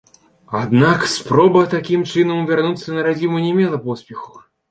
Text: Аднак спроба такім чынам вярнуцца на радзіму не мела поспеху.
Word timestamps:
Аднак 0.59 1.03
спроба 1.15 1.61
такім 1.73 2.07
чынам 2.13 2.41
вярнуцца 2.51 2.87
на 2.97 3.05
радзіму 3.09 3.37
не 3.47 3.53
мела 3.61 3.77
поспеху. 3.87 4.31